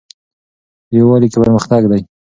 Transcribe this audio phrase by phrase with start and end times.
[0.87, 1.97] په یووالي کې پرمختګ ده